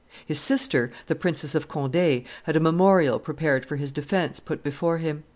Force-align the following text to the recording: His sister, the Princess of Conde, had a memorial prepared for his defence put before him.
His 0.25 0.39
sister, 0.39 0.91
the 1.05 1.13
Princess 1.13 1.53
of 1.53 1.67
Conde, 1.67 2.23
had 2.45 2.55
a 2.55 2.59
memorial 2.59 3.19
prepared 3.19 3.67
for 3.67 3.75
his 3.75 3.91
defence 3.91 4.39
put 4.39 4.63
before 4.63 4.97
him. 4.97 5.25